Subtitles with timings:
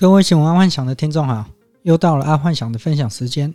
[0.00, 1.44] 各位喜欢阿幻想的听众好，
[1.82, 3.52] 又到了阿幻想的分享时间。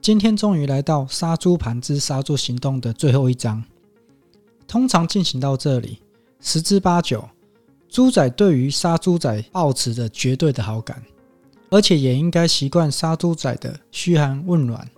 [0.00, 3.64] 今天终于来到杀猪盘之杀猪行动的最后一章。
[4.68, 5.98] 通常进行到这里，
[6.38, 7.28] 十之八九，
[7.88, 11.02] 猪仔对于杀猪仔抱持着绝对的好感，
[11.70, 14.88] 而且也应该习惯杀猪仔的嘘寒问暖。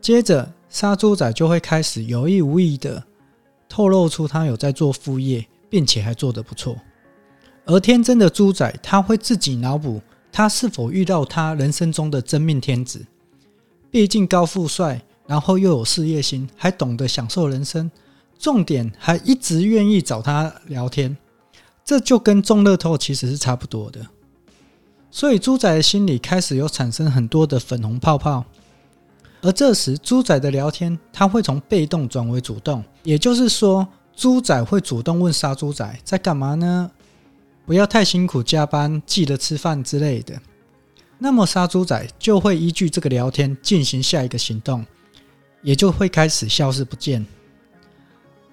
[0.00, 3.00] 接着，杀猪仔就会开始有意无意的
[3.68, 6.76] 透露出他有在做副业，并且还做得不错。
[7.66, 13.04] 而天真的猪仔，他会自己脑补他是否遇到他人生中的真命天子。
[13.90, 17.90] 毕竟高富帅，然后又有事业心，还懂得享受人生，
[18.38, 21.16] 重点还一直愿意找他聊天，
[21.84, 24.00] 这就跟中乐透其实是差不多的。
[25.10, 28.44] 所以猪仔的心里开始有产生很多的粉红泡泡。
[29.40, 33.86] 而这时，猪仔的聊天他会从被动转为主动，也就是说，
[34.16, 36.90] 猪仔会主动问杀猪仔在干嘛呢？
[37.66, 40.38] 不要太辛苦加班，记得吃饭之类的。
[41.18, 44.84] 那么杀猪仔就会依据这个聊天进行下一个行动，
[45.62, 47.24] 也就会开始消失不见。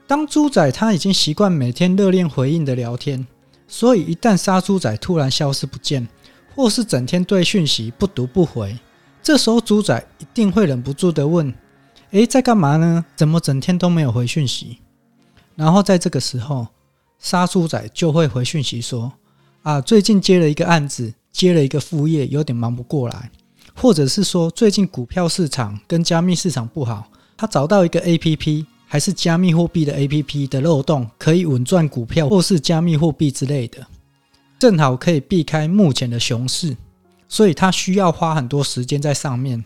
[0.08, 3.28] 当猪仔他已经习惯每天热恋回应的聊天，
[3.68, 6.08] 所以一旦杀猪仔突然消失不见，
[6.56, 8.78] 或是整天对讯息不读不回，
[9.22, 11.54] 这时候猪仔一定会忍不住的问
[12.12, 13.04] ：“诶，在干嘛呢？
[13.18, 14.78] 怎么整天都没有回讯息？”
[15.56, 16.68] 然后在这个时候。
[17.22, 19.14] 杀猪仔就会回讯息说
[19.64, 23.32] ：“啊，最近接了一个案子，接了一个副业，有点忙不过来。”
[23.74, 33.86] 或者是说最近股票市场跟加密市场不好，他找到一个 APP，还是加密货币的 APP 的漏洞，可以稳赚股票或是加密货币之类的，
[34.60, 36.76] 正好可以避开目前的熊市，
[37.30, 39.64] 所以他需要花很多时间在上面。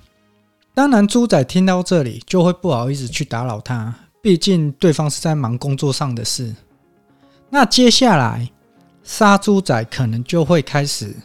[0.73, 6.53] 当然，猪仔听到这里就会不好意思去打扰他，毕竟对方是在忙工作上的事。
[7.49, 8.49] 那接下来，
[9.03, 11.15] 杀猪仔可能就会开始，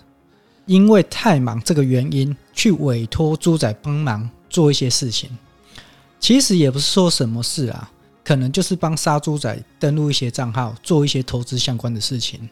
[0.66, 5.30] 因为太忙这个原因，去委托猪仔帮忙做一些事情。
[6.20, 7.90] 其实也不是说什么事啊，
[8.22, 12.48] 可能就是帮杀猪仔登录一些账号，做一些投资相关的事情。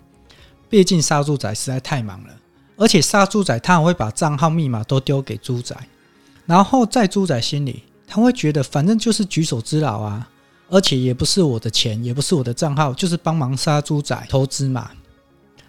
[0.71, 2.31] 毕竟杀猪仔实在太忙了，
[2.76, 5.76] 而且杀猪仔他还会把账号密码都丢给猪仔，
[6.47, 10.28] 然后在猪仔心里，他会觉得反正就是举手之劳啊。
[10.68, 14.90] 而且也不是我的钱，也不是我的账号，就是帮忙杀猪仔投资嘛。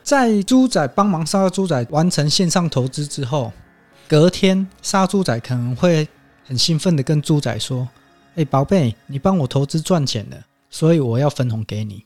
[0.04, 3.54] 在猪仔帮忙杀猪仔完成线上投资之后，
[4.08, 6.08] 隔天杀猪仔可能会
[6.46, 7.88] 很兴奋的跟猪仔说
[8.36, 10.38] ：“哎，宝贝，你帮我投资赚钱了，
[10.70, 12.04] 所以我要分红给你。”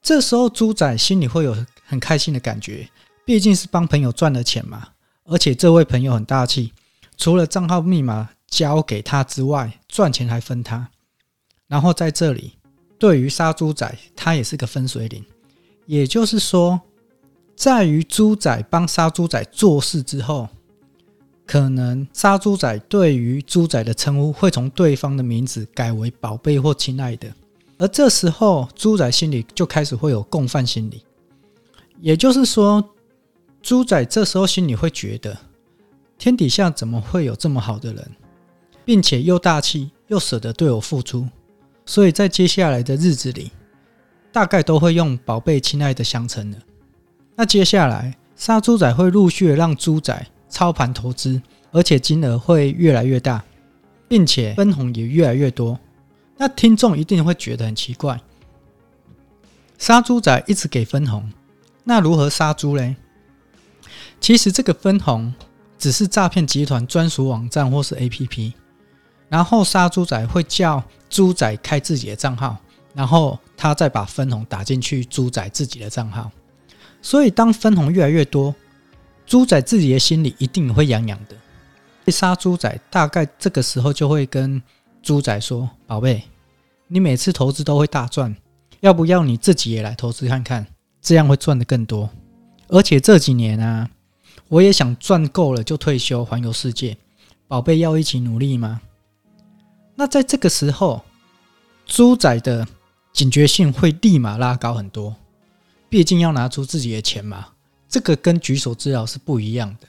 [0.00, 2.88] 这时候猪仔心里会有很开心的感觉，
[3.24, 4.88] 毕竟是帮朋友赚了钱嘛。
[5.24, 6.72] 而且这位朋友很大气，
[7.16, 10.88] 除了账号密码交给他之外，赚钱还分他。
[11.72, 12.52] 然后在这里，
[12.98, 15.24] 对于杀猪仔，他也是个分水岭。
[15.86, 16.78] 也就是说，
[17.56, 20.46] 在于猪仔帮杀猪仔做事之后，
[21.46, 27.32] 可能杀猪仔对于猪仔的称呼会从对方的名字改为“宝贝”或“亲爱的”。
[27.80, 31.02] 而这时候，猪仔心里就开始会有共犯心理。
[32.02, 32.86] 也就是说，
[33.62, 35.34] 猪仔这时候心里会觉得，
[36.18, 38.10] 天底下怎么会有这么好的人，
[38.84, 41.26] 并且又大气又舍得对我付出。
[41.84, 43.50] 所以在接下来的日子里，
[44.32, 46.58] 大概都会用“宝贝”“亲爱的”相称了。
[47.34, 51.40] 那接下来，杀猪仔会陆续让猪仔操盘投资，
[51.70, 53.42] 而且金额会越来越大，
[54.08, 55.78] 并且分红也越来越多。
[56.36, 58.20] 那听众一定会觉得很奇怪：
[59.78, 61.30] 杀猪仔一直给分红，
[61.84, 62.96] 那如何杀猪嘞？
[64.20, 65.34] 其实这个分红
[65.78, 68.52] 只是诈骗集团专属网站或是 APP。
[69.32, 72.54] 然后杀猪仔会叫猪仔开自己的账号，
[72.92, 76.30] 然后他再把分红打进去猪仔自己的账号。
[77.00, 78.54] 所以当分红越来越多，
[79.24, 82.12] 猪仔自己的心里一定会痒痒的。
[82.12, 84.62] 杀猪仔大概这个时候就会跟
[85.02, 86.24] 猪仔说：“宝贝，
[86.86, 88.36] 你每次投资都会大赚，
[88.80, 90.66] 要不要你自己也来投资看看？
[91.00, 92.10] 这样会赚得更多。
[92.68, 93.88] 而且这几年啊，
[94.48, 96.94] 我也想赚够了就退休环游世界。
[97.48, 98.82] 宝贝，要一起努力吗？”
[99.94, 101.02] 那在这个时候，
[101.86, 102.66] 猪仔的
[103.12, 105.14] 警觉性会立马拉高很多。
[105.88, 107.48] 毕竟要拿出自己的钱嘛，
[107.86, 109.86] 这个跟举手之劳是不一样的。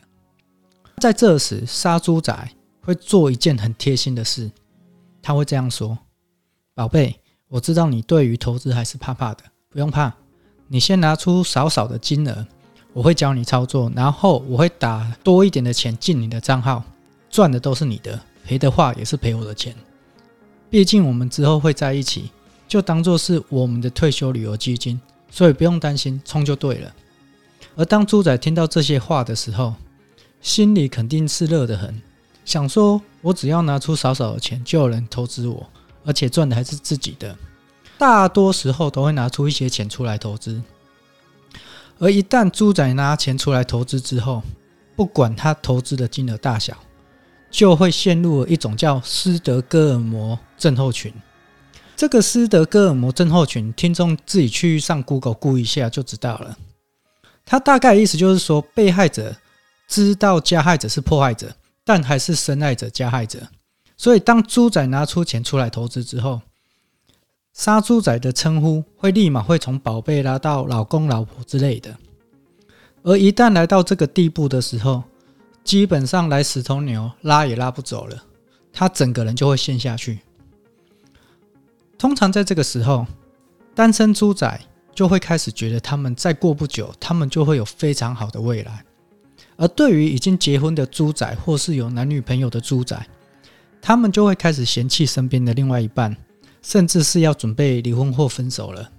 [0.97, 2.51] 在这时，杀猪仔
[2.81, 4.51] 会做一件很贴心的事，
[5.21, 5.97] 他会这样说
[6.75, 7.17] ：“宝贝，
[7.47, 10.13] 我知道你对于投资还是怕怕的，不用怕，
[10.67, 12.45] 你先拿出少少的金额，
[12.91, 16.83] 我会教你操作，然后我会打多一点的钱进你的账号，
[17.29, 19.73] 赚的都是你的，赔的话也是赔我的钱。”
[20.73, 22.31] 毕竟我们之后会在一起，
[22.67, 24.99] 就当做是我们的退休旅游基金，
[25.29, 26.91] 所以不用担心，冲就对了。
[27.75, 29.75] 而当猪仔听到这些话的时候，
[30.41, 32.01] 心里肯定是乐得很，
[32.43, 35.69] 想说：“我只要拿出少少的钱，就有人投资我，
[36.05, 37.37] 而且赚的还是自己的。”
[37.99, 40.59] 大多时候都会拿出一些钱出来投资。
[41.99, 44.41] 而一旦猪仔拿钱出来投资之后，
[44.95, 46.75] 不管他投资的金额大小，
[47.53, 51.13] 就会陷入了一种叫斯德哥尔摩症候群。
[51.95, 56.57] 这个斯德哥尔摩症候群，听众自己去上 Google 估一下就知道了。
[57.45, 59.35] 他大概意思就是说，被害者
[59.87, 61.55] 知道加害者是迫害者，
[61.85, 63.39] 但还是深爱着加害者。
[63.95, 66.41] 所以，当猪仔拿出钱出来投资之后，
[67.53, 71.95] 杀猪仔的称呼会立马会从宝贝拉到老公、老婆之类的。
[73.03, 75.03] 而一旦来到这个地步的时候，
[75.63, 78.23] 基本上来十头牛拉也拉不走了，
[78.71, 80.19] 他整个人就会陷下去。
[81.97, 83.07] 通常在这个时候，
[83.73, 84.59] 单身猪仔
[84.93, 88.83] 就会开始觉得，他们再过不久，他们就会有非常好的未来。
[89.55, 93.01] 而对于已经结婚的猪仔，或是有男女朋友的猪仔，
[93.81, 96.15] 他们就会开始嫌弃身边的另外一半，
[96.61, 98.91] 甚至是要准备离婚或分手了。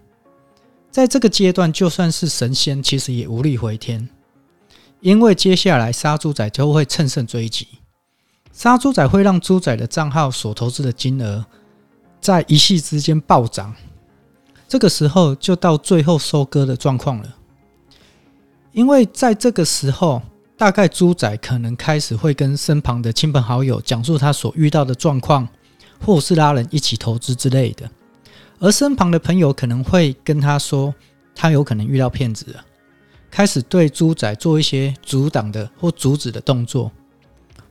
[0.91, 4.09] 在这个阶段，就算是神仙，其实也无力回天，
[5.05, 7.69] 因为接下来杀猪仔就会乘胜追击，
[8.53, 11.45] 杀猪仔会让猪仔的账号所投资的金额。
[12.23, 13.75] 在一夕之间暴涨，
[14.67, 17.37] 这个时候就到最后收割的状况了。
[18.73, 20.23] 因为在这个时候，
[20.57, 25.47] 大概猪仔可能开始会跟身旁的亲朋好友讲述他所遇到的状况，
[26.03, 27.91] 或是拉人一起投资之类的。
[28.59, 30.95] 而身旁的朋友可能会跟他说，
[31.35, 32.65] 他有可能遇到骗子了，
[33.35, 36.93] 开始对猪仔做一些阻挡的或阻止的动作。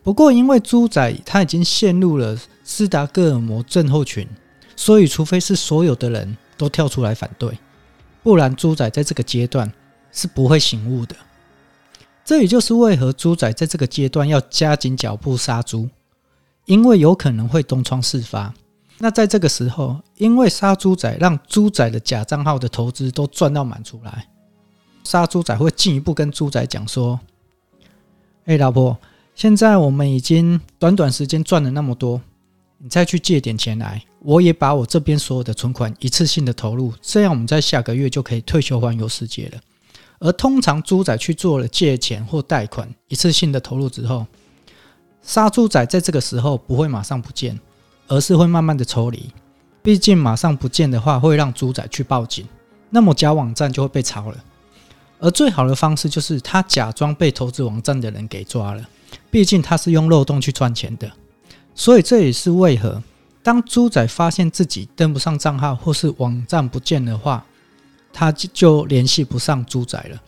[0.04, 4.28] 不过，因为猪仔他已经陷入了斯达哥尔摩症候群。
[4.76, 7.58] 所以，除非是所有的人都跳出来反对，
[8.22, 9.72] 不然猪仔在这个阶段
[10.12, 11.16] 是不会醒悟的。
[12.26, 15.88] 这也就是为何猪仔在这个阶段要加紧脚步杀猪，
[16.66, 18.54] 因为有可能会东窗事发。
[18.98, 24.28] 那在这个时候，因为杀猪仔让猪仔的假账号的投资都赚到满出来，
[25.04, 27.20] 杀猪仔会进一步跟猪仔讲说
[28.46, 28.98] ：“哎，老婆，
[29.36, 32.22] 现在我们已经短短时间赚了那么多。”
[32.80, 39.62] 你再去借点钱来，我也把我这边所有的存款一次性的投入，这样我们在下个月就可以退休环游世界了。
[40.20, 44.28] 而通常猪仔去做了借钱或贷款一次性的投入之后，
[45.22, 47.58] 杀猪仔在这个时候不会马上不见，
[48.10, 49.32] 而是会慢慢的抽离。
[49.82, 52.46] 毕竟马上不见的话，会让猪仔去报警，
[52.90, 54.44] 那么假网站就会被抄了。
[55.24, 58.86] 而最好的方式就是他假装被投资网站的人给抓了，
[59.32, 61.10] 毕竟他是用漏洞去赚钱的。
[61.74, 63.02] 所以这也是为何，
[63.42, 67.46] 当猪仔发现自己登不上账号或是网站不见的话，
[68.12, 70.22] 他就联系不上猪仔了，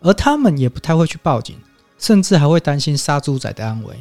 [0.00, 1.54] 而他们也不太会去报警，
[1.98, 3.94] 甚至还会担心杀猪仔的安危，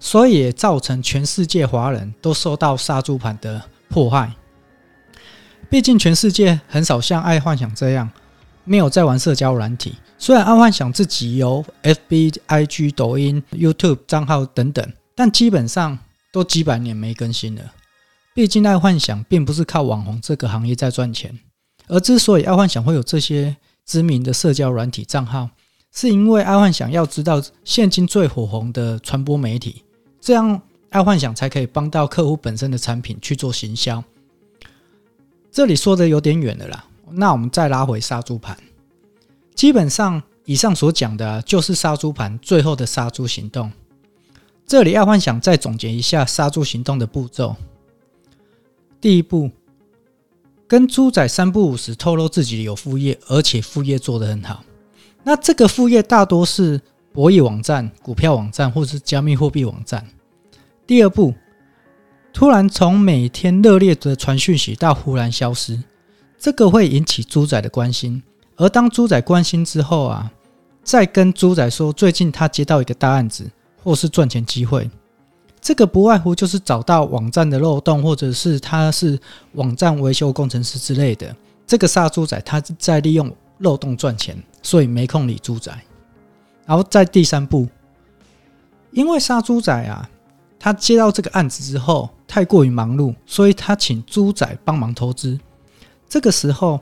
[0.00, 3.60] 所以也造成全世界华人都受到杀猪盘的
[3.90, 4.32] 迫害。
[5.68, 8.10] 毕竟全世界很少像爱幻想这样
[8.64, 14.92] 没有在玩社交软体，虽然爱幻想自己有 FB、IG、抖音、YouTube 账号等等。
[15.16, 15.96] 但基本上
[16.32, 17.62] 都几百年没更新了。
[18.34, 21.38] 毕竟爱幻想并不是靠网红这个行业在赚钱，
[21.86, 23.56] 而之所以爱幻想会有这些
[23.86, 25.50] 知名的社交软体账号，
[25.92, 29.84] 是因为爱幻想要知道现今最火红的传播媒体，
[30.20, 30.60] 这样
[30.90, 34.02] 爱幻想才可以帮到客户本身的产品去做行销。
[35.52, 38.56] 这里说的有点远了啦，那我们再拉回杀猪盘。
[39.54, 43.70] 基本上以上所讲的就是杀猪盘最后的杀猪行动。
[44.66, 47.54] 这里爱幻想再总结一下杀猪行动的步骤。
[49.00, 49.50] 第一步，
[50.66, 54.64] 跟猪仔三不五时透露自己有副业，而且副业做得很好。
[55.22, 56.80] 那这个副业大多是
[57.12, 60.06] 博弈网站、股票网站或是加密货币网站。
[60.86, 61.34] 第二步，
[62.32, 65.82] 突然从每天热烈的传讯息到忽然消失，
[66.44, 68.22] 这个会引起猪仔的关心。
[68.56, 70.30] 而当猪仔关心之后啊，
[70.82, 73.50] 再跟猪仔说最近他接到一个大案子。
[73.82, 74.90] 或是赚钱机会，
[75.60, 79.20] 这个不外乎就是找到网站的漏洞，或者是他是
[79.52, 81.36] 网站维修工程师之类的。
[81.66, 85.70] 这个杀猪仔他在利用漏洞赚钱，所以没空理猪仔。
[86.64, 87.68] 然后在第三步，
[88.90, 90.08] 因为杀猪仔啊，
[90.58, 95.38] 他接到这个案子之后太过于忙碌，所以他请猪仔帮忙投资。
[96.14, 96.80] 这个时候，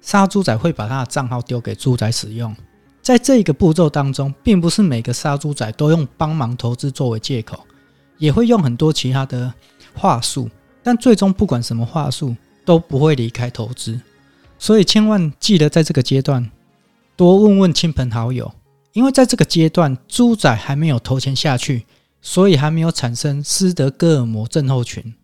[0.00, 2.52] 杀猪仔会把他的账号丢给猪仔使用。
[3.00, 7.64] 在这个步骤当中，并不是每个杀猪仔都用帮忙投资作为借口，
[8.18, 9.54] 也会用很多其他的
[9.94, 10.50] 话术，
[10.82, 14.00] 但最终不管什么话术都不会离开投资，
[14.58, 16.50] 所以千万记得在这个阶段
[17.14, 18.52] 多问问亲朋好友，
[18.92, 21.86] 因为在这个阶段，猪仔还没有投钱下去，
[22.20, 25.14] 所以还没有产生斯德哥尔摩症候群。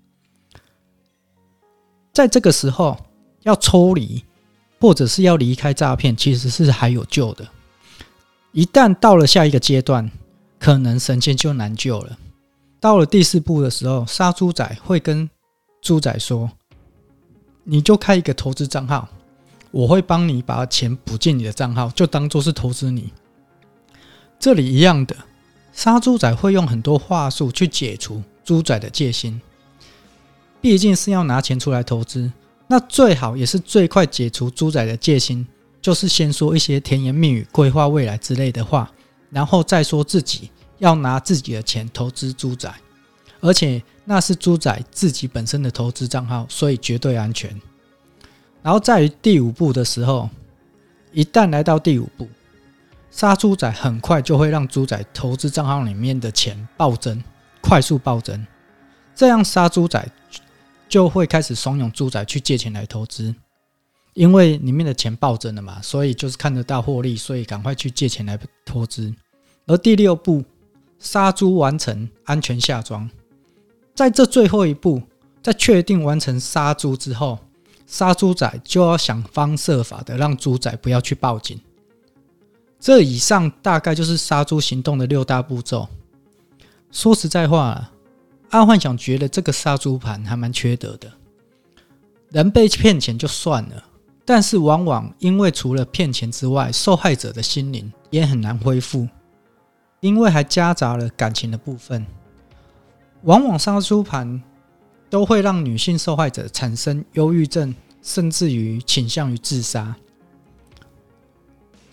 [2.12, 2.96] 在这个时候，
[3.42, 4.24] 要抽离
[4.80, 7.46] 或者是要离开诈骗，其实是还有救的。
[8.52, 10.10] 一旦到了下一个阶段，
[10.58, 12.18] 可能神仙就难救了。
[12.80, 15.28] 到了第四步的时候，杀猪仔会跟
[15.82, 16.50] 猪仔说
[17.64, 19.08] ：“你就开一个投资账号，
[19.70, 23.12] 我会帮你把钱补进你的账号，就当做是投资你。”
[24.40, 25.14] 这里一样的，
[25.72, 29.40] 杀猪仔会用很多话术去解除猪仔的戒心。
[30.62, 32.32] 毕竟是要拿钱出来投资，
[32.72, 35.44] 那最好也是最快解除猪仔的戒心，
[35.82, 38.88] 就是先说一些甜言蜜语、规划未来之类的话，
[39.28, 40.48] 然后再说自己
[40.78, 42.72] 要拿自己的钱投资猪仔，
[43.40, 47.50] 而且那是猪仔自己本身的投资账号，所以绝对安全。
[48.62, 50.30] 然后在于第五步的时候，
[51.10, 52.28] 一旦来到第五步，
[53.10, 57.20] 杀猪仔很快就会让猪仔投资账号里面的钱暴增，
[57.60, 58.46] 快速暴增，
[59.12, 60.08] 这样杀猪仔。
[60.90, 63.32] 就会开始怂恿猪仔去借钱来投资，
[64.14, 69.14] 因为里面的钱暴增了嘛，所以就是看得到获利，所以赶快去借钱来投资。
[69.66, 70.44] 而第六步，
[70.98, 73.08] 杀猪完成，安全下庄。
[73.94, 75.00] 在这最后一步，
[75.40, 77.38] 在确定完成杀猪之后，
[77.86, 81.60] 杀猪仔就要想方设法的让猪仔不要去报警。
[82.80, 85.86] 这以上大概就是杀猪行动的六大步骤。
[86.90, 87.92] 说实在话。
[88.50, 91.10] 阿幻想觉得这个杀猪盘还蛮缺德的，
[92.30, 93.84] 人被骗钱就算了，
[94.24, 99.06] 但是往往因为除了骗钱之外，受害者的心灵也很难恢复，
[100.00, 102.04] 因为还夹杂了感情的部分。
[103.22, 104.42] 往往杀猪盘
[105.08, 109.94] 都会让女性受害者产生忧郁症，甚至于倾向于自杀。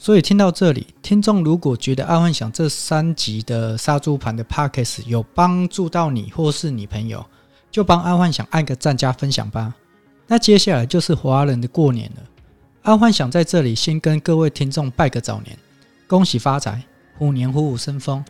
[0.07, 7.25] 所以听到这里，听众如果觉得阿幻想这三集的杀猪盘的 Podcast 有帮助到你或是你朋友，
[7.69, 9.75] 就帮阿幻想按个赞加分享吧。
[10.25, 12.23] 那接下来就是华人的过年了，
[12.83, 15.59] 阿幻想在这里先跟各位听众拜个早年，
[16.07, 16.81] 恭喜发财，
[17.17, 18.23] 虎年虎虎生风，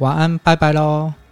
[0.00, 1.23] 晚安，拜拜喽。